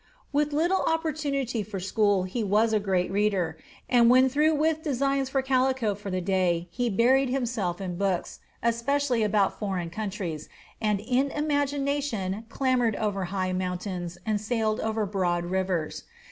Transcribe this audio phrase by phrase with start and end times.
[0.33, 5.29] With little opportunity for school, he was a great reader; and when through with designs
[5.29, 10.49] for calico for the day, he buried himself in books, especially about foreign countries,
[10.81, 16.03] and in imagination clambered over high mountains, and sailed upon broad rivers.